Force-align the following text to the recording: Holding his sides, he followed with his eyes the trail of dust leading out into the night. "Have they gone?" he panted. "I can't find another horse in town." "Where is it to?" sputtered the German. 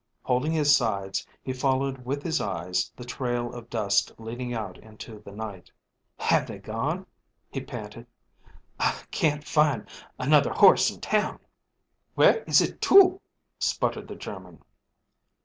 Holding 0.23 0.51
his 0.51 0.75
sides, 0.75 1.27
he 1.43 1.53
followed 1.53 2.03
with 2.05 2.23
his 2.23 2.41
eyes 2.41 2.91
the 2.95 3.05
trail 3.05 3.53
of 3.53 3.69
dust 3.69 4.11
leading 4.17 4.51
out 4.51 4.79
into 4.79 5.19
the 5.19 5.31
night. 5.31 5.69
"Have 6.17 6.47
they 6.47 6.57
gone?" 6.57 7.05
he 7.51 7.61
panted. 7.61 8.07
"I 8.79 8.99
can't 9.11 9.43
find 9.45 9.85
another 10.17 10.53
horse 10.53 10.89
in 10.89 11.01
town." 11.01 11.37
"Where 12.15 12.41
is 12.45 12.61
it 12.61 12.81
to?" 12.81 13.21
sputtered 13.59 14.07
the 14.07 14.15
German. 14.15 14.63